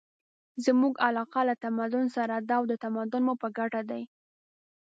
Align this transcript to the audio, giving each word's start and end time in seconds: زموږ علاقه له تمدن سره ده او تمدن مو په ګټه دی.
زموږ 0.65 0.93
علاقه 1.07 1.41
له 1.49 1.55
تمدن 1.63 2.05
سره 2.15 2.35
ده 2.47 2.53
او 2.59 2.63
تمدن 2.85 3.21
مو 3.27 3.33
په 3.41 3.47
ګټه 3.57 3.81
دی. 3.89 4.03